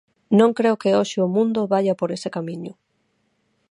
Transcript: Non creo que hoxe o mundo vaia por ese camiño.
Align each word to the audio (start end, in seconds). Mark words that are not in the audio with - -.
Non 0.39 0.49
creo 0.57 0.79
que 0.81 0.95
hoxe 0.97 1.17
o 1.25 1.31
mundo 1.35 1.69
vaia 1.73 1.93
por 1.99 2.09
ese 2.15 2.29
camiño. 2.35 2.73